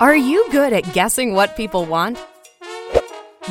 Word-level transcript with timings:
Are 0.00 0.14
you 0.14 0.48
good 0.52 0.72
at 0.72 0.92
guessing 0.92 1.34
what 1.34 1.56
people 1.56 1.84
want? 1.84 2.24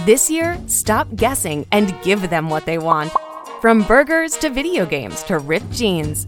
This 0.06 0.32
year, 0.32 0.58
stop 0.68 1.14
guessing 1.14 1.66
and 1.74 1.94
give 2.04 2.30
them 2.30 2.50
what 2.50 2.66
they 2.66 2.78
want. 2.78 3.12
From 3.60 3.84
burgers 3.84 4.38
to 4.38 4.50
video 4.50 4.86
games 4.86 5.24
to 5.24 5.40
ripped 5.40 5.70
jeans. 5.74 6.26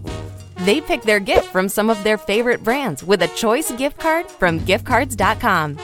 They 0.57 0.81
pick 0.81 1.03
their 1.03 1.21
gift 1.21 1.45
from 1.45 1.69
some 1.69 1.89
of 1.89 2.03
their 2.03 2.17
favorite 2.17 2.65
brands 2.65 3.01
with 3.01 3.21
a 3.21 3.29
choice 3.29 3.71
gift 3.71 3.97
card 3.97 4.29
from 4.29 4.59
giftcards.com. 4.59 5.79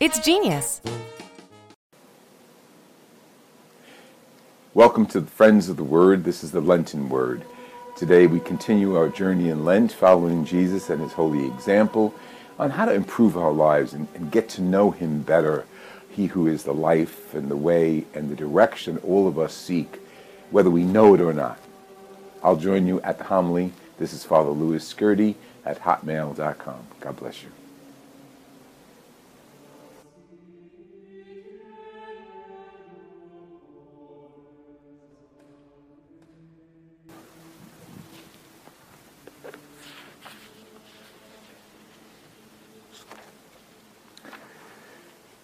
It's 0.00 0.18
genius. 0.18 0.80
Welcome 4.74 5.06
to 5.06 5.20
the 5.20 5.30
Friends 5.30 5.68
of 5.68 5.76
the 5.76 5.84
Word. 5.84 6.24
This 6.24 6.42
is 6.42 6.50
the 6.50 6.60
Lenten 6.60 7.08
Word. 7.08 7.44
Today 7.96 8.26
we 8.26 8.40
continue 8.40 8.96
our 8.96 9.08
journey 9.08 9.50
in 9.50 9.64
Lent, 9.64 9.92
following 9.92 10.44
Jesus 10.44 10.90
and 10.90 11.00
his 11.00 11.12
holy 11.12 11.46
example 11.46 12.12
on 12.62 12.70
how 12.70 12.84
to 12.84 12.94
improve 12.94 13.36
our 13.36 13.50
lives 13.50 13.92
and, 13.92 14.06
and 14.14 14.30
get 14.30 14.48
to 14.48 14.62
know 14.62 14.92
him 14.92 15.20
better. 15.22 15.66
He 16.08 16.26
who 16.26 16.46
is 16.46 16.62
the 16.62 16.72
life 16.72 17.34
and 17.34 17.50
the 17.50 17.56
way 17.56 18.06
and 18.14 18.30
the 18.30 18.36
direction 18.36 18.98
all 18.98 19.26
of 19.26 19.36
us 19.36 19.52
seek, 19.52 19.98
whether 20.52 20.70
we 20.70 20.84
know 20.84 21.12
it 21.14 21.20
or 21.20 21.32
not. 21.32 21.58
I'll 22.40 22.56
join 22.56 22.86
you 22.86 23.00
at 23.00 23.18
the 23.18 23.24
homily. 23.24 23.72
This 23.98 24.12
is 24.12 24.24
Father 24.24 24.50
Louis 24.50 24.94
Skirty 24.94 25.34
at 25.64 25.80
hotmail.com. 25.80 26.86
God 27.00 27.16
bless 27.16 27.42
you. 27.42 27.48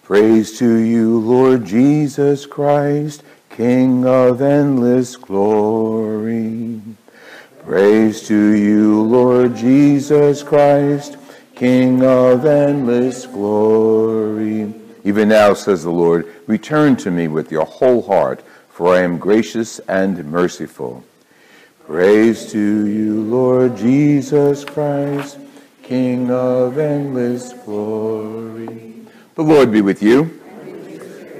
Praise 0.09 0.59
to 0.59 0.77
you, 0.77 1.21
Lord 1.21 1.67
Jesus 1.67 2.47
Christ, 2.47 3.23
King 3.51 4.07
of 4.07 4.41
endless 4.41 5.17
glory. 5.17 6.81
Praise 7.67 8.27
to 8.27 8.57
you, 8.57 9.03
Lord 9.03 9.55
Jesus 9.55 10.43
Christ, 10.43 11.19
King 11.55 12.03
of 12.03 12.47
endless 12.47 13.27
glory. 13.27 14.73
Even 15.05 15.29
now, 15.29 15.53
says 15.53 15.85
the 15.85 15.91
Lord, 15.91 16.27
return 16.47 16.97
to 16.97 17.11
me 17.11 17.29
with 17.29 17.53
your 17.53 17.67
whole 17.67 18.01
heart, 18.01 18.43
for 18.71 18.95
I 18.95 19.01
am 19.01 19.19
gracious 19.19 19.79
and 19.81 20.25
merciful. 20.25 21.05
Praise 21.85 22.51
to 22.53 22.87
you, 22.87 23.21
Lord 23.25 23.77
Jesus 23.77 24.65
Christ, 24.65 25.37
King 25.83 26.31
of 26.31 26.79
endless 26.79 27.53
glory. 27.53 28.98
The 29.39 29.45
Lord 29.45 29.71
be 29.71 29.83
with 29.83 30.03
you. 30.03 30.41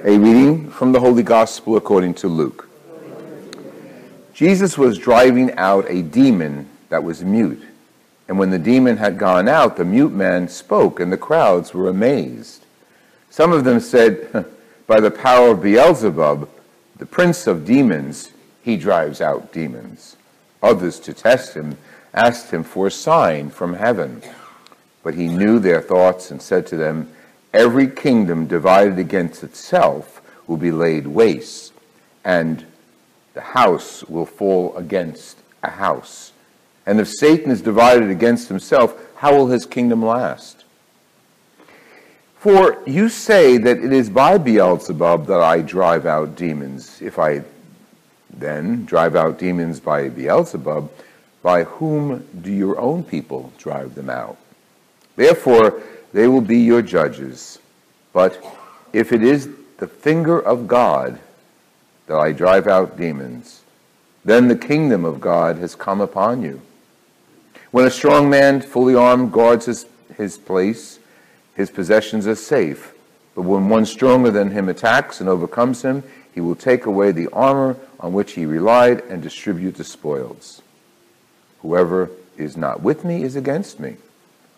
A 0.05 0.17
reading 0.17 0.71
from 0.71 0.93
the 0.93 1.01
Holy 1.01 1.25
Gospel 1.25 1.77
according 1.77 2.15
to 2.15 2.29
Luke. 2.29 2.69
Jesus 4.33 4.79
was 4.79 4.99
driving 4.99 5.53
out 5.55 5.85
a 5.91 6.03
demon 6.03 6.69
that 6.91 7.03
was 7.03 7.25
mute. 7.25 7.61
And 8.29 8.39
when 8.39 8.51
the 8.51 8.59
demon 8.61 8.99
had 8.99 9.19
gone 9.19 9.49
out, 9.49 9.77
the 9.77 9.85
mute 9.85 10.13
man 10.13 10.47
spoke, 10.47 11.01
and 11.01 11.13
the 11.13 11.17
crowds 11.17 11.75
were 11.75 11.89
amazed. 11.89 12.67
Some 13.31 13.51
of 13.53 13.65
them 13.65 13.81
said, 13.81 14.47
By 14.87 15.01
the 15.01 15.11
power 15.11 15.51
of 15.51 15.63
Beelzebub, 15.65 16.49
the 16.99 17.07
prince 17.07 17.49
of 17.49 17.65
demons, 17.65 18.31
he 18.63 18.77
drives 18.77 19.21
out 19.21 19.53
demons. 19.53 20.17
Others, 20.63 21.01
to 21.01 21.13
test 21.13 21.55
him, 21.55 21.77
asked 22.15 22.53
him 22.53 22.63
for 22.63 22.87
a 22.87 22.93
sign 22.93 23.51
from 23.51 23.75
heaven. 23.75 24.23
But 25.03 25.15
he 25.15 25.27
knew 25.27 25.59
their 25.59 25.81
thoughts 25.81 26.31
and 26.31 26.41
said 26.41 26.65
to 26.69 26.77
them, 26.77 27.13
Every 27.53 27.89
kingdom 27.89 28.47
divided 28.47 28.99
against 28.99 29.43
itself 29.43 30.21
will 30.47 30.57
be 30.57 30.71
laid 30.71 31.07
waste, 31.07 31.73
and 32.25 32.67
the 33.35 33.41
house 33.41 34.05
will 34.05 34.27
fall 34.27 34.77
against 34.77 35.39
a 35.63 35.71
house. 35.71 36.33
And 36.87 37.01
if 37.01 37.09
Satan 37.09 37.51
is 37.51 37.63
divided 37.63 38.11
against 38.11 38.49
himself, 38.49 38.95
how 39.17 39.35
will 39.35 39.49
his 39.49 39.67
kingdom 39.67 40.05
last? 40.05 40.65
For 42.39 42.83
you 42.87 43.09
say 43.09 43.59
that 43.59 43.79
it 43.79 43.93
is 43.93 44.09
by 44.09 44.39
Beelzebub 44.39 45.27
that 45.27 45.41
I 45.41 45.61
drive 45.61 46.07
out 46.07 46.37
demons. 46.37 47.03
If 47.03 47.19
I 47.19 47.43
then 48.31 48.85
drive 48.85 49.17
out 49.17 49.39
demons 49.39 49.81
by 49.81 50.09
Beelzebub, 50.09 50.91
by 51.43 51.65
whom 51.65 52.27
do 52.41 52.53
your 52.53 52.79
own 52.79 53.03
people 53.03 53.53
drive 53.59 53.95
them 53.95 54.09
out? 54.09 54.37
Therefore, 55.17 55.83
they 56.13 56.29
will 56.29 56.41
be 56.41 56.59
your 56.59 56.83
judges. 56.83 57.59
But 58.13 58.43
if 58.93 59.13
it 59.13 59.23
is 59.23 59.49
the 59.79 59.87
finger 59.87 60.41
of 60.41 60.67
God 60.67 61.19
that 62.07 62.17
I 62.17 62.33
drive 62.33 62.67
out 62.67 62.97
demons, 62.97 63.63
then 64.25 64.49
the 64.49 64.57
kingdom 64.57 65.05
of 65.05 65.21
God 65.21 65.59
has 65.59 65.75
come 65.75 66.01
upon 66.01 66.43
you. 66.43 66.61
When 67.71 67.85
a 67.85 67.91
strong 67.91 68.31
man, 68.31 68.61
fully 68.61 68.95
armed, 68.95 69.33
guards 69.33 69.67
his, 69.67 69.87
his 70.17 70.39
place, 70.39 70.99
his 71.55 71.71
possessions 71.71 72.27
are 72.27 72.35
safe. 72.35 72.95
But 73.35 73.43
when 73.43 73.69
one 73.69 73.87
stronger 73.87 74.31
than 74.31 74.51
him 74.51 74.69
attacks 74.69 75.21
and 75.21 75.29
overcomes 75.29 75.83
him, 75.83 76.03
he 76.35 76.41
will 76.41 76.57
take 76.57 76.87
away 76.87 77.13
the 77.13 77.29
armor 77.29 77.77
on 78.01 78.13
which 78.13 78.33
he 78.33 78.47
relied 78.47 79.01
and 79.03 79.23
distribute 79.23 79.75
the 79.77 79.85
spoils. 79.85 80.63
Whoever 81.61 82.11
is 82.37 82.57
not 82.57 82.83
with 82.83 83.05
me 83.05 83.23
is 83.23 83.37
against 83.37 83.79
me 83.79 83.97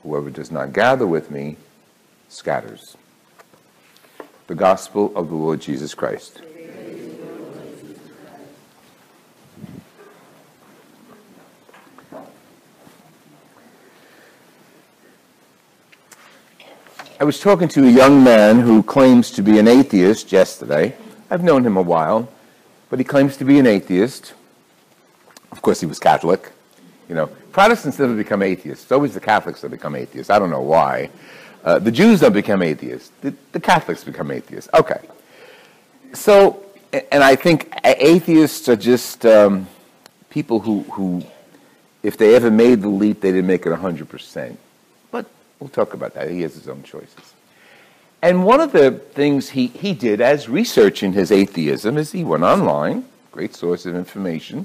Whoever 0.03 0.31
does 0.31 0.50
not 0.50 0.72
gather 0.72 1.06
with 1.06 1.31
me 1.31 1.56
scatters. 2.28 2.97
The 4.47 4.55
Gospel 4.55 5.12
of 5.15 5.28
the 5.28 5.34
Lord 5.34 5.61
Jesus 5.61 5.94
Christ. 5.94 6.41
I 17.21 17.25
was 17.25 17.38
talking 17.38 17.69
to 17.69 17.87
a 17.87 17.91
young 17.91 18.25
man 18.25 18.61
who 18.61 18.82
claims 18.82 19.31
to 19.32 19.43
be 19.43 19.59
an 19.59 19.69
atheist 19.69 20.32
yesterday. 20.32 20.97
I've 21.31 21.44
known 21.44 21.67
him 21.67 21.77
a 21.77 21.82
while, 21.82 22.31
but 22.88 22.99
he 22.99 23.05
claims 23.05 23.37
to 23.37 23.44
be 23.44 23.59
an 23.59 23.67
atheist. 23.67 24.32
Of 25.53 25.61
course, 25.61 25.81
he 25.81 25.87
was 25.87 25.99
Catholic. 25.99 26.50
You 27.10 27.16
know, 27.16 27.26
Protestants 27.26 27.98
never 27.98 28.15
become 28.15 28.41
atheists. 28.41 28.84
It's 28.84 28.93
always 28.93 29.15
the 29.15 29.21
Catholics 29.21 29.62
that 29.62 29.71
become 29.71 29.97
atheists. 29.97 30.31
I 30.31 30.38
don't 30.38 30.48
know 30.48 30.60
why. 30.60 31.10
Uh, 31.65 31.81
the 31.81 31.91
Jews 31.91 32.21
don't 32.21 32.32
become 32.32 32.62
atheists. 32.62 33.10
The, 33.21 33.34
the, 33.50 33.59
Catholics 33.59 34.04
become 34.04 34.31
atheists. 34.31 34.71
Okay. 34.72 35.00
So, 36.12 36.65
and 37.10 37.25
I 37.25 37.34
think 37.34 37.75
atheists 37.84 38.69
are 38.69 38.76
just 38.76 39.26
um, 39.26 39.66
people 40.31 40.60
who, 40.60 40.82
who, 40.82 41.25
if 42.04 42.16
they 42.16 42.37
ever 42.37 42.49
made 42.49 42.81
the 42.81 42.88
leap, 42.88 43.22
they 43.22 43.32
didn't 43.32 43.49
make 43.49 43.66
it 43.66 43.70
100%. 43.70 44.56
But 45.10 45.26
we'll 45.59 45.69
talk 45.69 45.94
about 45.94 46.15
that. 46.15 46.31
He 46.31 46.43
has 46.43 46.54
his 46.54 46.69
own 46.69 46.84
choices. 46.84 47.34
And 48.22 48.44
one 48.44 48.60
of 48.60 48.70
the 48.70 48.93
things 48.93 49.50
he, 49.50 49.66
he 49.66 49.94
did 49.94 50.20
as 50.20 50.49
researching 50.49 51.12
his 51.12 51.32
atheism 51.32 51.99
is 51.99 52.12
he 52.12 52.22
went 52.22 52.44
online, 52.44 53.04
great 53.32 53.56
source 53.56 53.84
of 53.84 53.97
information, 53.97 54.65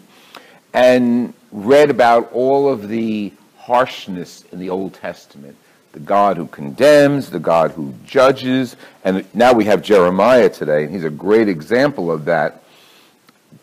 and 0.76 1.34
read 1.54 1.90
about 1.90 2.30
all 2.34 2.68
of 2.68 2.90
the 2.90 3.32
harshness 3.58 4.44
in 4.52 4.60
the 4.60 4.70
Old 4.70 4.94
Testament 4.94 5.56
the 5.94 6.02
God 6.02 6.36
who 6.36 6.48
condemns, 6.48 7.30
the 7.30 7.40
God 7.40 7.72
who 7.72 7.94
judges, 8.06 8.76
and 9.06 9.26
now 9.34 9.54
we 9.54 9.64
have 9.64 9.82
Jeremiah 9.82 10.50
today, 10.50 10.84
and 10.84 10.94
he's 10.94 11.06
a 11.06 11.10
great 11.10 11.48
example 11.48 12.12
of 12.12 12.26
that. 12.26 12.62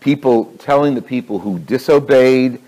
People 0.00 0.46
telling 0.58 0.94
the 0.94 1.02
people 1.02 1.38
who 1.40 1.58
disobeyed, 1.58 2.58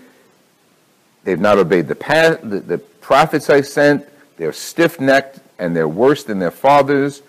they've 1.23 1.39
not 1.39 1.57
obeyed 1.57 1.87
the, 1.87 1.95
past, 1.95 2.47
the, 2.47 2.59
the 2.59 2.77
prophets 2.77 3.49
I 3.49 3.61
sent, 3.61 4.05
they're 4.37 4.53
stiff 4.53 4.99
necked, 4.99 5.39
and 5.57 5.75
they're 5.75 5.87
worse 5.87 6.23
than 6.23 6.37
their 6.37 6.51
fathers. 6.51 7.23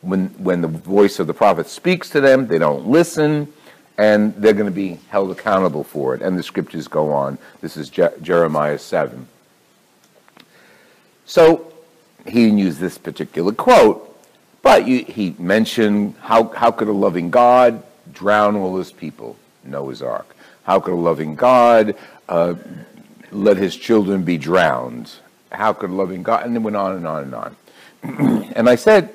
When, 0.00 0.28
when 0.38 0.60
the 0.60 0.68
voice 0.68 1.18
of 1.18 1.26
the 1.26 1.34
prophet 1.34 1.66
speaks 1.66 2.08
to 2.10 2.20
them, 2.20 2.46
they 2.46 2.58
don't 2.58 2.86
listen 2.86 3.52
and 3.96 4.34
they're 4.34 4.52
going 4.52 4.66
to 4.66 4.72
be 4.72 4.98
held 5.08 5.30
accountable 5.30 5.84
for 5.84 6.14
it. 6.14 6.22
And 6.22 6.36
the 6.38 6.42
scriptures 6.42 6.88
go 6.88 7.12
on. 7.12 7.38
This 7.60 7.76
is 7.76 7.88
Je- 7.88 8.08
Jeremiah 8.22 8.78
7. 8.78 9.28
So 11.26 11.72
he 12.26 12.44
didn't 12.44 12.58
use 12.58 12.78
this 12.78 12.98
particular 12.98 13.52
quote, 13.52 14.10
but 14.62 14.86
you, 14.86 15.04
he 15.04 15.34
mentioned 15.38 16.16
how, 16.20 16.48
how 16.48 16.70
could 16.70 16.88
a 16.88 16.92
loving 16.92 17.30
God 17.30 17.82
drown 18.12 18.56
all 18.56 18.76
his 18.76 18.92
people? 18.92 19.36
Noah's 19.62 20.02
Ark. 20.02 20.34
How 20.64 20.80
could 20.80 20.92
a 20.92 20.96
loving 20.96 21.34
God 21.34 21.96
uh, 22.28 22.54
let 23.30 23.56
his 23.56 23.76
children 23.76 24.22
be 24.22 24.38
drowned? 24.38 25.12
How 25.52 25.72
could 25.72 25.90
a 25.90 25.94
loving 25.94 26.22
God? 26.22 26.44
And 26.44 26.54
then 26.54 26.62
went 26.62 26.76
on 26.76 26.96
and 26.96 27.06
on 27.06 27.22
and 27.22 27.34
on. 27.34 27.56
and 28.56 28.68
I 28.68 28.74
said, 28.74 29.14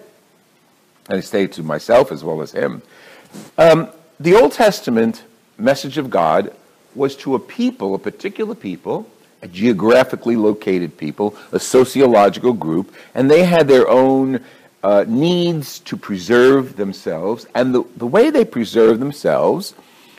and 1.10 1.18
I 1.18 1.22
say 1.22 1.48
to 1.48 1.64
myself 1.64 2.12
as 2.12 2.24
well 2.24 2.42
as 2.42 2.52
him, 2.52 2.82
um, 3.58 3.90
the 4.20 4.36
Old 4.36 4.52
Testament 4.52 5.24
message 5.58 5.98
of 5.98 6.10
God 6.10 6.54
was 6.96 7.16
to 7.18 7.36
a 7.36 7.40
people, 7.40 7.96
a 7.96 8.00
particular 8.00 8.56
people, 8.56 9.10
a 9.42 9.48
geographically 9.48 10.36
located 10.36 10.98
people, 10.98 11.36
a 11.52 11.60
sociological 11.60 12.54
group, 12.54 12.94
and 13.16 13.32
they 13.32 13.46
had 13.46 13.68
their 13.68 13.88
own 13.88 14.44
uh, 14.84 15.06
needs 15.08 15.80
to 15.80 15.96
preserve 15.98 16.76
themselves. 16.76 17.46
And 17.56 17.74
the, 17.74 17.84
the 17.96 18.08
way 18.08 18.30
they 18.30 18.46
preserved 18.46 19.00
themselves 19.00 19.74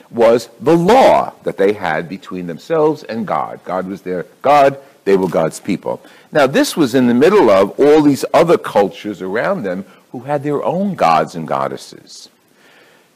was 0.09 0.49
the 0.59 0.75
law 0.75 1.33
that 1.43 1.57
they 1.57 1.73
had 1.73 2.09
between 2.09 2.47
themselves 2.47 3.03
and 3.03 3.25
God. 3.25 3.59
God 3.63 3.87
was 3.87 4.01
their 4.01 4.25
God, 4.41 4.77
they 5.05 5.15
were 5.15 5.29
God's 5.29 5.59
people. 5.59 6.01
Now, 6.31 6.47
this 6.47 6.75
was 6.75 6.95
in 6.95 7.07
the 7.07 7.13
middle 7.13 7.49
of 7.49 7.79
all 7.79 8.01
these 8.01 8.25
other 8.33 8.57
cultures 8.57 9.21
around 9.21 9.63
them 9.63 9.85
who 10.11 10.21
had 10.21 10.43
their 10.43 10.63
own 10.63 10.95
gods 10.95 11.35
and 11.35 11.47
goddesses. 11.47 12.29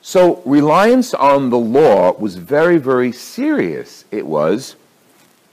So, 0.07 0.43
reliance 0.45 1.15
on 1.15 1.49
the 1.49 1.57
law 1.57 2.13
was 2.13 2.35
very, 2.35 2.77
very 2.77 3.11
serious. 3.11 4.05
It 4.11 4.27
was 4.27 4.75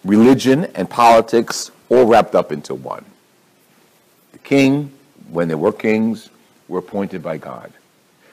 religion 0.05 0.67
and 0.75 0.91
politics 0.91 1.71
all 1.89 2.05
wrapped 2.05 2.35
up 2.35 2.53
into 2.53 2.75
one. 2.75 3.07
The 4.33 4.41
king, 4.41 4.93
when 5.31 5.49
there 5.49 5.57
were 5.57 5.73
kings, 5.73 6.29
were 6.69 6.81
appointed 6.81 7.23
by 7.23 7.39
God. 7.39 7.73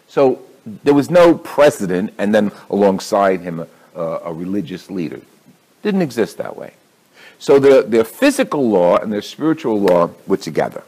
So, 0.09 0.41
there 0.83 0.93
was 0.93 1.09
no 1.09 1.35
president 1.35 2.13
and 2.17 2.35
then 2.35 2.51
alongside 2.69 3.39
him 3.39 3.65
a, 3.95 4.01
a 4.01 4.33
religious 4.33 4.91
leader. 4.91 5.21
Didn't 5.83 6.01
exist 6.01 6.37
that 6.39 6.57
way. 6.57 6.73
So 7.37 7.59
their, 7.59 7.81
their 7.81 8.03
physical 8.03 8.67
law 8.67 8.97
and 8.97 9.13
their 9.13 9.21
spiritual 9.21 9.79
law 9.79 10.11
were 10.27 10.35
together. 10.35 10.83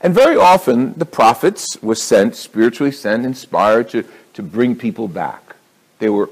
And 0.00 0.14
very 0.14 0.36
often 0.36 0.94
the 0.94 1.04
prophets 1.04 1.76
were 1.82 1.94
sent, 1.94 2.34
spiritually 2.34 2.92
sent, 2.92 3.26
inspired 3.26 3.90
to, 3.90 4.04
to 4.34 4.42
bring 4.42 4.76
people 4.76 5.08
back. 5.08 5.56
They 5.98 6.08
were, 6.08 6.30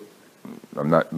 I'm 0.76 0.90
not 0.90 1.08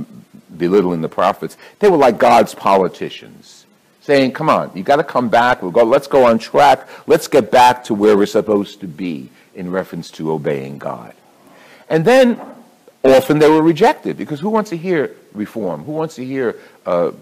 belittling 0.56 1.00
the 1.00 1.09
prophets, 1.09 1.56
they 1.79 1.88
were 1.88 1.97
like 1.97 2.19
God's 2.19 2.55
politicians, 2.55 3.67
saying, 4.00 4.32
come 4.32 4.49
on, 4.49 4.71
you 4.75 4.82
got 4.82 4.97
to 4.97 5.05
come 5.05 5.29
back, 5.29 5.62
we'll 5.62 5.71
go, 5.71 5.85
let's 5.85 6.06
go 6.06 6.25
on 6.25 6.38
track, 6.38 6.88
let's 7.06 7.29
get 7.29 7.50
back 7.50 7.85
to 7.85 7.94
where 7.94 8.17
we're 8.17 8.27
supposed 8.27 8.81
to 8.81 8.87
be 8.87 9.31
in 9.55 9.71
reference 9.71 10.11
to 10.12 10.32
obeying 10.32 10.79
God. 10.79 11.15
And 11.88 12.05
then 12.05 12.41
often 13.05 13.38
they 13.38 13.49
were 13.49 13.62
rejected 13.62 14.17
because 14.17 14.41
who 14.41 14.50
wants 14.50 14.71
to 14.71 14.76
hear 14.76 15.17
reform? 15.33 15.85
Who 15.85 15.93
wants 15.93 16.15
to 16.17 16.25
hear 16.25 16.56
uh, 16.87 17.12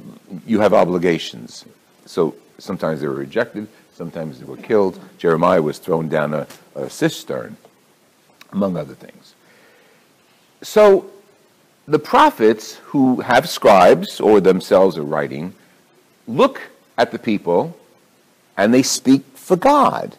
you 0.47 0.61
have 0.61 0.75
obligations? 0.75 1.65
So 2.07 2.35
sometimes 2.59 3.01
they 3.01 3.09
were 3.09 3.15
rejected, 3.15 3.69
sometimes 3.95 4.39
they 4.39 4.45
were 4.45 4.57
killed. 4.57 5.01
Jeremiah 5.19 5.63
was 5.63 5.79
thrown 5.79 6.09
down 6.09 6.35
a, 6.35 6.47
a 6.75 6.89
cistern, 6.91 7.57
among 8.53 8.77
other 8.77 8.95
things. 8.95 9.35
So 10.63 11.11
the 11.87 11.99
prophets 11.99 12.75
who 12.87 13.21
have 13.21 13.49
scribes 13.49 14.21
or 14.21 14.41
themselves 14.41 14.99
are 14.99 15.03
writing 15.03 15.55
look 16.27 16.61
at 16.97 17.13
the 17.13 17.19
people 17.19 17.77
and 18.57 18.75
they 18.75 18.83
speak 18.83 19.25
for 19.35 19.57
God. 19.57 20.17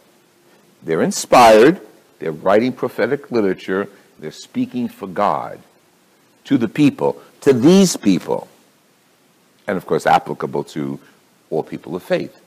They're 0.82 1.02
inspired, 1.02 1.82
they're 2.20 2.32
writing 2.32 2.74
prophetic 2.74 3.32
literature 3.32 3.90
they're 4.20 4.32
speaking 4.32 4.90
for 4.90 5.08
God 5.08 5.60
to 6.46 6.58
the 6.58 6.68
people, 6.68 7.22
to 7.42 7.54
these 7.54 7.96
people, 7.96 8.48
and 9.68 9.78
of 9.78 9.86
course 9.86 10.06
applicable 10.06 10.66
to 10.66 11.00
all 11.50 11.64
people 11.64 11.96
of 11.96 12.04
faith. 12.04 12.42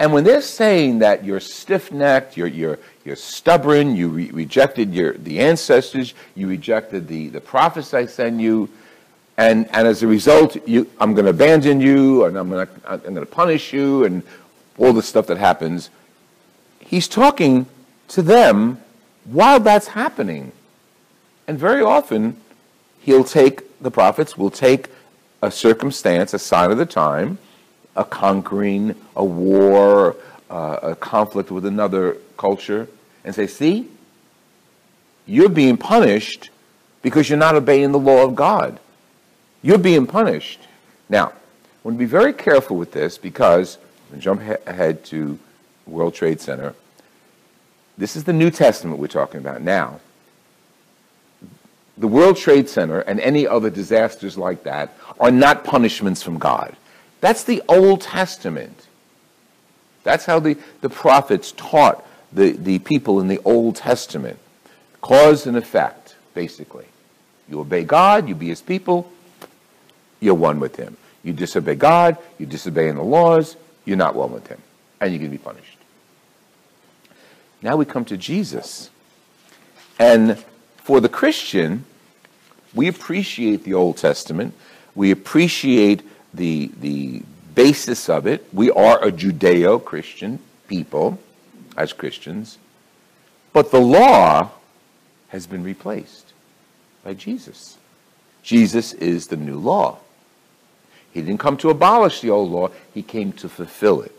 And 0.00 0.14
when 0.14 0.24
they're 0.24 0.40
saying 0.40 1.00
that 1.00 1.24
you're 1.26 1.40
stiff-necked, 1.40 2.34
you're, 2.34 2.46
you're, 2.46 2.78
you're 3.04 3.16
stubborn, 3.16 3.94
you 3.94 4.08
re- 4.08 4.30
rejected 4.30 4.94
your, 4.94 5.12
the 5.12 5.40
ancestors, 5.40 6.14
you 6.34 6.48
rejected 6.48 7.06
the, 7.06 7.28
the 7.28 7.40
prophets 7.40 7.92
I 7.92 8.06
send 8.06 8.40
you, 8.40 8.70
and, 9.36 9.68
and 9.72 9.86
as 9.86 10.02
a 10.02 10.06
result, 10.06 10.56
you, 10.66 10.88
I'm 10.98 11.12
going 11.12 11.26
to 11.26 11.30
abandon 11.30 11.82
you, 11.82 12.24
and 12.24 12.38
I'm 12.38 12.48
going 12.48 12.66
I'm 12.86 13.14
to 13.14 13.26
punish 13.26 13.74
you, 13.74 14.04
and 14.04 14.22
all 14.78 14.94
the 14.94 15.02
stuff 15.02 15.26
that 15.26 15.36
happens. 15.36 15.90
He's 16.80 17.06
talking 17.06 17.66
to 18.08 18.22
them 18.22 18.80
while 19.24 19.60
that's 19.60 19.88
happening. 19.88 20.52
And 21.46 21.58
very 21.58 21.82
often, 21.82 22.38
he'll 23.00 23.24
take, 23.24 23.78
the 23.82 23.90
prophets 23.90 24.38
will 24.38 24.50
take 24.50 24.88
a 25.42 25.50
circumstance, 25.50 26.32
a 26.32 26.38
sign 26.38 26.70
of 26.70 26.78
the 26.78 26.86
time, 26.86 27.36
a 27.96 28.04
conquering, 28.04 28.94
a 29.16 29.24
war, 29.24 30.16
uh, 30.48 30.78
a 30.82 30.94
conflict 30.96 31.50
with 31.50 31.66
another 31.66 32.16
culture, 32.36 32.88
and 33.24 33.34
say, 33.34 33.46
see, 33.46 33.88
you're 35.26 35.48
being 35.48 35.76
punished 35.76 36.50
because 37.02 37.28
you're 37.28 37.38
not 37.38 37.54
obeying 37.54 37.92
the 37.92 37.98
law 37.98 38.24
of 38.24 38.34
God. 38.34 38.78
You're 39.62 39.78
being 39.78 40.06
punished. 40.06 40.60
Now, 41.08 41.28
I 41.28 41.32
want 41.82 41.96
to 41.96 41.98
be 41.98 42.06
very 42.06 42.32
careful 42.32 42.76
with 42.76 42.92
this 42.92 43.18
because, 43.18 43.78
jump 44.18 44.40
ahead 44.40 45.04
to 45.06 45.38
World 45.86 46.14
Trade 46.14 46.40
Center. 46.40 46.74
This 47.98 48.16
is 48.16 48.24
the 48.24 48.32
New 48.32 48.50
Testament 48.50 48.98
we're 48.98 49.08
talking 49.08 49.40
about 49.40 49.62
now 49.62 50.00
the 52.00 52.08
World 52.08 52.38
Trade 52.38 52.68
Center 52.68 53.00
and 53.00 53.20
any 53.20 53.46
other 53.46 53.68
disasters 53.68 54.38
like 54.38 54.64
that 54.64 54.96
are 55.20 55.30
not 55.30 55.64
punishments 55.64 56.22
from 56.22 56.38
God. 56.38 56.74
That's 57.20 57.44
the 57.44 57.62
Old 57.68 58.00
Testament. 58.00 58.86
That's 60.02 60.24
how 60.24 60.40
the, 60.40 60.56
the 60.80 60.88
prophets 60.88 61.52
taught 61.52 62.06
the, 62.32 62.52
the 62.52 62.78
people 62.78 63.20
in 63.20 63.28
the 63.28 63.40
Old 63.44 63.76
Testament. 63.76 64.38
Cause 65.00 65.46
and 65.46 65.56
effect, 65.56 66.16
basically. 66.34 66.86
You 67.48 67.60
obey 67.60 67.84
God, 67.84 68.28
you 68.28 68.34
be 68.34 68.48
his 68.48 68.62
people, 68.62 69.10
you're 70.20 70.34
one 70.34 70.60
with 70.60 70.76
him. 70.76 70.96
You 71.22 71.32
disobey 71.32 71.74
God, 71.74 72.16
you 72.38 72.46
disobey 72.46 72.88
in 72.88 72.96
the 72.96 73.02
laws, 73.02 73.56
you're 73.84 73.96
not 73.96 74.14
one 74.14 74.32
with 74.32 74.46
him. 74.46 74.60
And 75.00 75.12
you're 75.12 75.18
going 75.18 75.30
to 75.30 75.36
be 75.36 75.42
punished. 75.42 75.78
Now 77.62 77.76
we 77.76 77.84
come 77.84 78.04
to 78.06 78.16
Jesus. 78.16 78.90
And 79.98 80.42
for 80.76 81.00
the 81.00 81.08
Christian, 81.08 81.84
we 82.74 82.88
appreciate 82.88 83.64
the 83.64 83.74
Old 83.74 83.96
Testament. 83.96 84.54
We 84.94 85.10
appreciate 85.10 86.02
the, 86.34 86.70
the 86.80 87.22
basis 87.54 88.08
of 88.08 88.26
it. 88.26 88.46
We 88.52 88.70
are 88.70 89.02
a 89.02 89.10
Judeo 89.10 89.84
Christian 89.84 90.38
people 90.68 91.18
as 91.76 91.92
Christians. 91.92 92.58
But 93.52 93.70
the 93.70 93.80
law 93.80 94.50
has 95.28 95.46
been 95.46 95.62
replaced 95.62 96.32
by 97.04 97.14
Jesus. 97.14 97.78
Jesus 98.42 98.92
is 98.94 99.28
the 99.28 99.36
new 99.36 99.58
law. 99.58 99.98
He 101.12 101.20
didn't 101.20 101.40
come 101.40 101.56
to 101.58 101.70
abolish 101.70 102.20
the 102.20 102.30
old 102.30 102.50
law, 102.50 102.70
he 102.94 103.02
came 103.02 103.32
to 103.34 103.48
fulfill 103.48 104.02
it. 104.02 104.12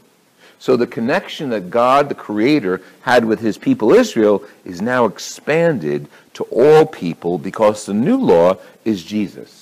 So 0.60 0.76
the 0.78 0.88
connection 0.88 1.50
that 1.50 1.72
God, 1.72 2.08
the 2.08 2.16
Creator, 2.16 2.82
had 3.02 3.26
with 3.26 3.40
his 3.40 3.58
people 3.58 3.94
Israel 3.94 4.44
is 4.64 4.82
now 4.82 5.06
expanded 5.06 6.08
to 6.36 6.44
all 6.46 6.86
people 6.86 7.38
because 7.38 7.86
the 7.86 7.94
new 7.94 8.18
law 8.18 8.58
is 8.86 9.04
Jesus. 9.04 9.61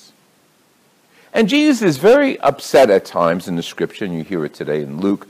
And 1.34 1.48
Jesus 1.48 1.82
is 1.82 1.98
very 1.98 2.40
upset 2.40 2.90
at 2.90 3.06
times 3.06 3.48
in 3.48 3.56
the 3.56 3.64
scripture, 3.64 4.06
and 4.06 4.14
you 4.14 4.24
hear 4.24 4.46
it 4.46 4.54
today 4.54 4.82
in 4.82 5.00
Luke, 5.00 5.28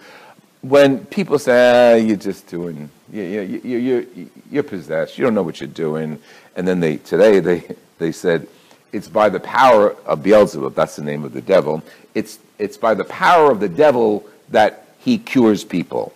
when 0.62 1.06
people 1.06 1.40
say, 1.40 1.94
ah, 1.94 1.96
you're 1.96 2.18
just 2.18 2.48
doing, 2.48 2.90
you, 3.12 3.22
you, 3.22 3.62
you, 3.64 3.78
you, 3.78 4.30
you're 4.52 4.64
possessed, 4.64 5.18
you 5.18 5.24
don't 5.24 5.34
know 5.34 5.44
what 5.44 5.62
you're 5.62 5.68
doing. 5.68 6.20
And 6.56 6.68
then 6.68 6.80
they, 6.80 6.98
today 6.98 7.40
they, 7.40 7.64
they 7.98 8.12
said, 8.12 8.48
it's 8.92 9.08
by 9.08 9.30
the 9.30 9.40
power 9.40 9.96
of 10.06 10.24
Beelzebub, 10.24 10.76
that's 10.76 10.96
the 10.96 11.04
name 11.04 11.24
of 11.24 11.34
the 11.34 11.42
devil. 11.42 11.84
It's, 12.14 12.40
it's 12.58 12.78
by 12.78 12.94
the 12.94 13.06
power 13.06 13.52
of 13.52 13.60
the 13.60 13.70
devil 13.70 14.26
that 14.50 14.88
he 15.00 15.18
cures 15.18 15.64
people 15.64 16.14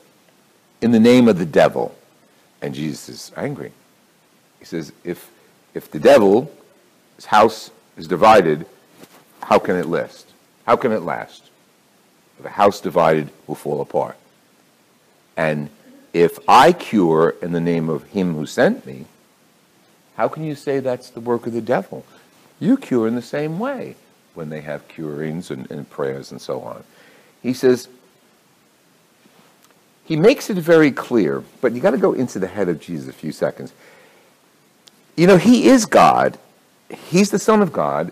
in 0.82 0.92
the 0.92 1.00
name 1.00 1.28
of 1.28 1.38
the 1.38 1.46
devil. 1.46 1.96
And 2.62 2.74
Jesus 2.74 3.10
is 3.10 3.32
angry. 3.38 3.72
He 4.60 4.66
says, 4.66 4.92
if, 5.04 5.30
if 5.74 5.92
the 5.92 6.00
devil's 6.00 6.50
house 7.26 7.72
is 7.96 8.08
divided, 8.08 8.66
how 9.46 9.60
can 9.60 9.76
it 9.76 9.86
last? 9.86 10.28
How 10.66 10.76
can 10.76 10.92
it 10.92 11.02
last? 11.02 11.50
A 12.44 12.50
house 12.50 12.82
divided 12.82 13.30
will 13.48 13.56
fall 13.56 13.82
apart. 13.82 14.18
And 15.38 15.70
if 16.12 16.38
I 16.48 16.74
cure 16.74 17.36
in 17.42 17.54
the 17.54 17.60
name 17.60 17.90
of 17.90 18.04
him 18.10 18.36
who 18.36 18.46
sent 18.46 18.86
me, 18.86 19.06
how 20.16 20.28
can 20.28 20.44
you 20.44 20.56
say 20.56 20.80
that's 20.80 21.10
the 21.10 21.20
work 21.20 21.48
of 21.48 21.54
the 21.54 21.62
devil? 21.62 22.06
You 22.60 22.78
cure 22.78 23.08
in 23.08 23.16
the 23.16 23.22
same 23.22 23.60
way 23.60 23.96
when 24.34 24.50
they 24.50 24.62
have 24.62 24.88
curings 24.88 25.52
and, 25.52 25.70
and 25.72 25.90
prayers 25.90 26.32
and 26.32 26.42
so 26.42 26.62
on. 26.62 26.84
He 27.42 27.54
says, 27.54 27.88
he 30.06 30.16
makes 30.16 30.50
it 30.50 30.58
very 30.58 30.92
clear, 30.92 31.44
but 31.62 31.74
you 31.74 31.80
got 31.80 31.92
to 31.92 31.98
go 31.98 32.14
into 32.14 32.40
the 32.40 32.48
head 32.48 32.70
of 32.70 32.80
Jesus 32.80 33.10
a 33.10 33.14
few 33.14 33.32
seconds. 33.32 33.74
You 35.16 35.28
know, 35.28 35.38
he 35.38 35.68
is 35.68 35.86
God. 35.86 36.38
He's 36.90 37.32
the 37.32 37.40
Son 37.40 37.62
of 37.62 37.72
God. 37.72 38.12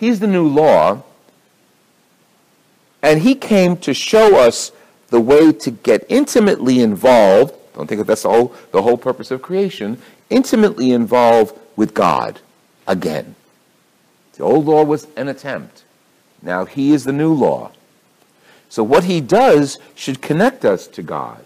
He's 0.00 0.18
the 0.18 0.26
new 0.26 0.48
law. 0.48 1.02
And 3.02 3.20
he 3.20 3.34
came 3.34 3.76
to 3.78 3.92
show 3.92 4.36
us 4.36 4.72
the 5.10 5.20
way 5.20 5.52
to 5.52 5.70
get 5.70 6.06
intimately 6.08 6.80
involved. 6.80 7.54
Don't 7.74 7.86
think 7.86 7.98
that 7.98 8.06
that's 8.06 8.22
the 8.22 8.30
whole, 8.30 8.54
the 8.72 8.80
whole 8.80 8.96
purpose 8.96 9.30
of 9.30 9.42
creation. 9.42 10.00
Intimately 10.30 10.92
involved 10.92 11.54
with 11.76 11.92
God 11.92 12.40
again. 12.86 13.34
The 14.32 14.42
old 14.42 14.64
law 14.64 14.84
was 14.84 15.06
an 15.16 15.28
attempt. 15.28 15.84
Now 16.40 16.64
he 16.64 16.94
is 16.94 17.04
the 17.04 17.12
new 17.12 17.34
law. 17.34 17.72
So 18.70 18.82
what 18.82 19.04
he 19.04 19.20
does 19.20 19.78
should 19.94 20.22
connect 20.22 20.64
us 20.64 20.86
to 20.86 21.02
God. 21.02 21.44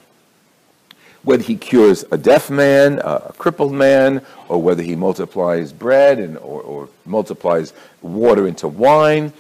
Whether 1.25 1.43
he 1.43 1.57
cures 1.57 2.05
a 2.11 2.19
deaf 2.19 2.51
man, 2.51 3.01
a 3.03 3.33
crippled 3.37 3.73
man, 3.73 4.23
or 4.49 4.61
whether 4.61 4.83
he 4.83 4.95
multiplies 4.95 5.73
bread 5.73 6.19
and, 6.19 6.37
or, 6.39 6.63
or 6.63 6.89
multiplies 7.05 7.73
water 8.03 8.47
into 8.47 8.69
wine, 8.69 9.33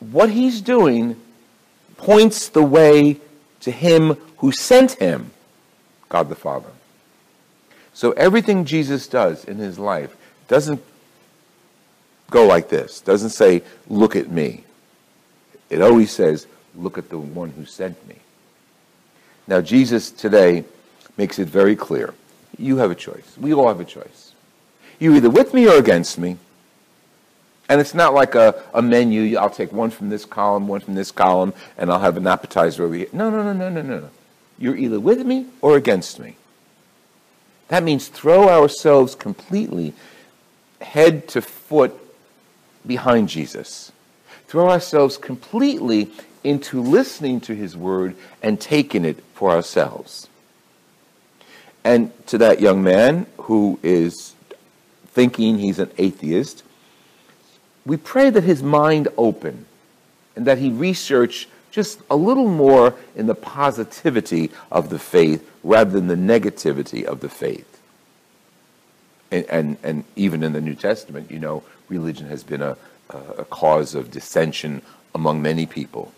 what 0.00 0.30
he's 0.30 0.60
doing 0.60 1.20
points 1.96 2.48
the 2.50 2.62
way 2.62 3.18
to 3.60 3.70
him 3.70 4.16
who 4.38 4.52
sent 4.52 4.92
him, 4.92 5.30
God 6.10 6.28
the 6.28 6.34
Father. 6.34 6.68
So 7.94 8.12
everything 8.12 8.66
Jesus 8.66 9.06
does 9.06 9.44
in 9.44 9.56
his 9.56 9.78
life 9.78 10.14
doesn't 10.48 10.82
go 12.30 12.46
like 12.46 12.68
this, 12.68 13.00
doesn't 13.00 13.30
say, 13.30 13.62
look 13.88 14.16
at 14.16 14.30
me. 14.30 14.64
It 15.70 15.80
always 15.80 16.10
says, 16.10 16.46
look 16.74 16.98
at 16.98 17.08
the 17.08 17.18
one 17.18 17.50
who 17.50 17.64
sent 17.64 18.06
me. 18.06 18.16
Now, 19.46 19.60
Jesus 19.60 20.10
today 20.10 20.64
makes 21.16 21.38
it 21.38 21.48
very 21.48 21.76
clear. 21.76 22.14
You 22.58 22.76
have 22.78 22.90
a 22.90 22.94
choice. 22.94 23.36
We 23.38 23.52
all 23.52 23.68
have 23.68 23.80
a 23.80 23.84
choice. 23.84 24.32
You're 24.98 25.16
either 25.16 25.30
with 25.30 25.54
me 25.54 25.68
or 25.68 25.76
against 25.76 26.18
me. 26.18 26.38
And 27.68 27.80
it's 27.80 27.94
not 27.94 28.14
like 28.14 28.34
a, 28.34 28.62
a 28.74 28.82
menu. 28.82 29.36
I'll 29.36 29.50
take 29.50 29.72
one 29.72 29.90
from 29.90 30.10
this 30.10 30.24
column, 30.24 30.68
one 30.68 30.80
from 30.80 30.94
this 30.94 31.10
column, 31.10 31.54
and 31.78 31.90
I'll 31.90 32.00
have 32.00 32.16
an 32.16 32.26
appetizer 32.26 32.84
over 32.84 32.94
here. 32.94 33.06
No, 33.12 33.30
no, 33.30 33.42
no, 33.42 33.52
no, 33.52 33.70
no, 33.70 33.82
no. 33.82 34.10
You're 34.58 34.76
either 34.76 35.00
with 35.00 35.24
me 35.24 35.46
or 35.62 35.76
against 35.76 36.20
me. 36.20 36.36
That 37.68 37.82
means 37.82 38.08
throw 38.08 38.48
ourselves 38.48 39.14
completely, 39.14 39.94
head 40.80 41.26
to 41.28 41.40
foot, 41.40 41.98
behind 42.86 43.28
Jesus. 43.28 43.92
Throw 44.46 44.68
ourselves 44.68 45.16
completely 45.16 46.10
into 46.42 46.82
listening 46.82 47.40
to 47.40 47.54
his 47.54 47.76
word 47.76 48.14
and 48.42 48.60
taking 48.60 49.04
it 49.04 49.22
for 49.34 49.50
ourselves. 49.50 50.28
And 51.84 52.10
to 52.28 52.38
that 52.38 52.60
young 52.60 52.82
man 52.82 53.26
who 53.36 53.78
is 53.82 54.34
thinking 55.08 55.58
he's 55.58 55.78
an 55.78 55.90
atheist, 55.98 56.62
we 57.84 57.96
pray 57.98 58.30
that 58.30 58.42
his 58.42 58.62
mind 58.62 59.08
open 59.18 59.66
and 60.34 60.46
that 60.46 60.58
he 60.58 60.70
research 60.70 61.46
just 61.70 62.00
a 62.10 62.16
little 62.16 62.48
more 62.48 62.94
in 63.14 63.26
the 63.26 63.34
positivity 63.34 64.50
of 64.70 64.88
the 64.88 64.98
faith 64.98 65.48
rather 65.62 65.90
than 65.90 66.06
the 66.06 66.14
negativity 66.14 67.04
of 67.04 67.20
the 67.20 67.28
faith. 67.28 67.80
And, 69.30 69.44
and, 69.50 69.76
and 69.82 70.04
even 70.16 70.42
in 70.42 70.52
the 70.52 70.60
New 70.60 70.74
Testament, 70.74 71.30
you 71.30 71.38
know, 71.38 71.62
religion 71.88 72.28
has 72.28 72.42
been 72.42 72.62
a, 72.62 72.76
a 73.10 73.44
cause 73.44 73.94
of 73.94 74.10
dissension 74.10 74.82
among 75.14 75.42
many 75.42 75.66
people. 75.66 76.12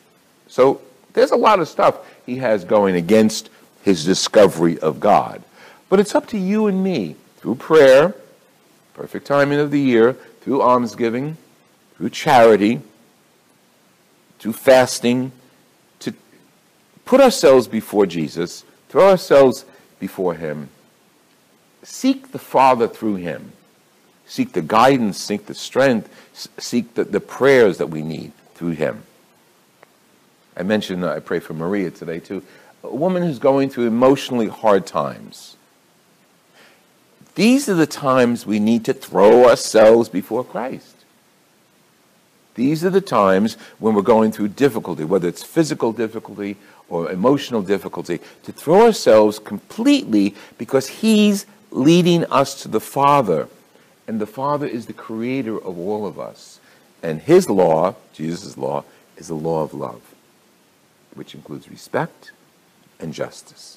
So 0.47 0.81
there's 1.15 1.31
a 1.31 1.37
lot 1.37 1.59
of 1.59 1.69
stuff 1.69 1.99
he 2.25 2.37
has 2.37 2.65
going 2.65 2.95
against 2.95 3.51
his 3.83 4.05
discovery 4.05 4.79
of 4.79 5.01
God. 5.01 5.43
But 5.89 6.01
it's 6.01 6.15
up 6.15 6.27
to 6.29 6.39
you 6.39 6.67
and 6.67 6.83
me 6.83 7.17
through 7.39 7.57
prayer, 7.57 8.15
perfect 8.95 9.27
timing 9.27 9.61
of 9.61 9.71
the 9.71 9.81
year, 9.81 10.15
through 10.41 10.63
almsgiving, 10.63 11.37
through 11.97 12.11
charity, 12.11 12.81
through 14.39 14.53
fasting, 14.53 15.33
to 16.01 16.15
put 17.05 17.21
ourselves 17.21 17.69
before 17.69 18.07
Jesus, 18.07 18.65
throw 18.89 19.11
ourselves 19.11 19.65
before 19.99 20.35
him, 20.35 20.69
seek 21.83 22.33
the 22.33 22.39
Father 22.39 22.89
through 22.89 23.17
him, 23.17 23.53
seek 24.27 24.53
the 24.53 24.63
guidance, 24.63 25.19
seek 25.19 25.47
the 25.47 25.55
strength, 25.55 26.09
seek 26.59 26.95
the, 26.95 27.05
the 27.05 27.21
prayers 27.21 27.79
that 27.79 27.89
we 27.89 28.03
need 28.03 28.33
through 28.55 28.71
him. 28.71 29.03
I 30.57 30.63
mentioned, 30.63 31.05
uh, 31.05 31.13
I 31.13 31.21
pray 31.21 31.39
for 31.39 31.55
Maria 31.55 31.91
today 31.91 32.19
too, 32.19 32.43
a 32.83 32.95
woman 32.95 33.23
who's 33.23 33.39
going 33.39 33.69
through 33.69 33.87
emotionally 33.87 34.49
hard 34.49 34.87
times. 34.87 35.56
These 37.37 37.69
are 37.69 37.75
the 37.75 37.87
times 37.87 38.47
we 38.47 38.59
need 38.59 38.87
to 38.87 38.95
throw 38.95 39.49
ourselves 39.49 40.09
before 40.09 40.43
Christ. 40.43 40.97
These 42.55 42.83
are 42.83 42.91
the 42.91 43.03
times 43.03 43.59
when 43.79 43.95
we're 43.95 44.01
going 44.01 44.33
through 44.33 44.49
difficulty, 44.49 45.05
whether 45.05 45.29
it's 45.29 45.43
physical 45.43 45.93
difficulty 45.93 46.57
or 46.89 47.11
emotional 47.11 47.61
difficulty, 47.61 48.21
to 48.45 48.53
throw 48.53 48.87
ourselves 48.87 49.39
completely 49.39 50.35
because 50.57 50.89
He's 50.89 51.45
leading 51.71 52.25
us 52.25 52.63
to 52.63 52.69
the 52.69 52.81
Father. 52.81 53.49
And 54.09 54.19
the 54.19 54.27
Father 54.27 54.67
is 54.67 54.87
the 54.87 54.95
creator 54.95 55.59
of 55.59 55.79
all 55.79 56.07
of 56.07 56.19
us. 56.19 56.59
And 57.03 57.21
His 57.21 57.51
law, 57.51 57.97
Jesus' 58.15 58.57
law, 58.57 58.85
is 59.19 59.29
the 59.29 59.35
law 59.35 59.63
of 59.63 59.75
love, 59.75 60.01
which 61.15 61.35
includes 61.35 61.69
respect 61.69 62.31
and 62.99 63.13
justice. 63.13 63.77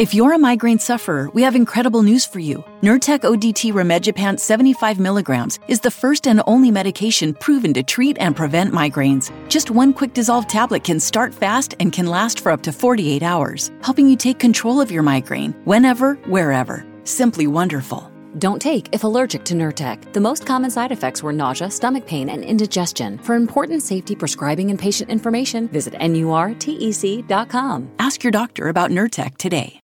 If 0.00 0.14
you're 0.14 0.32
a 0.32 0.38
migraine 0.38 0.78
sufferer, 0.78 1.28
we 1.34 1.42
have 1.42 1.54
incredible 1.54 2.02
news 2.02 2.24
for 2.24 2.38
you. 2.38 2.64
Nurtec 2.80 3.20
ODT 3.20 3.70
Rimegepant 3.74 4.40
75 4.40 4.98
milligrams 4.98 5.60
is 5.68 5.80
the 5.80 5.90
first 5.90 6.26
and 6.26 6.40
only 6.46 6.70
medication 6.70 7.34
proven 7.34 7.74
to 7.74 7.82
treat 7.82 8.16
and 8.18 8.34
prevent 8.34 8.72
migraines. 8.72 9.30
Just 9.50 9.70
one 9.70 9.92
quick 9.92 10.14
dissolved 10.14 10.48
tablet 10.48 10.84
can 10.84 10.98
start 11.00 11.34
fast 11.34 11.74
and 11.80 11.92
can 11.92 12.06
last 12.06 12.40
for 12.40 12.50
up 12.50 12.62
to 12.62 12.72
48 12.72 13.22
hours, 13.22 13.70
helping 13.82 14.08
you 14.08 14.16
take 14.16 14.38
control 14.38 14.80
of 14.80 14.90
your 14.90 15.02
migraine 15.02 15.52
whenever, 15.64 16.14
wherever. 16.24 16.82
Simply 17.04 17.46
wonderful. 17.46 18.10
Don't 18.38 18.62
take 18.62 18.88
if 18.94 19.04
allergic 19.04 19.44
to 19.44 19.54
Nurtec. 19.54 20.14
The 20.14 20.20
most 20.20 20.46
common 20.46 20.70
side 20.70 20.92
effects 20.92 21.22
were 21.22 21.34
nausea, 21.34 21.70
stomach 21.70 22.06
pain, 22.06 22.30
and 22.30 22.42
indigestion. 22.42 23.18
For 23.18 23.34
important 23.34 23.82
safety 23.82 24.16
prescribing 24.16 24.70
and 24.70 24.78
patient 24.78 25.10
information, 25.10 25.68
visit 25.68 25.92
NURTEC.com. 25.92 27.90
Ask 27.98 28.24
your 28.24 28.30
doctor 28.30 28.68
about 28.70 28.90
Nurtec 28.90 29.36
today. 29.36 29.76